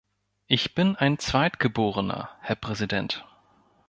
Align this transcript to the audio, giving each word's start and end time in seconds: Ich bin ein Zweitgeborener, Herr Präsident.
Ich 0.47 0.73
bin 0.73 0.95
ein 0.95 1.19
Zweitgeborener, 1.19 2.31
Herr 2.39 2.55
Präsident. 2.55 3.23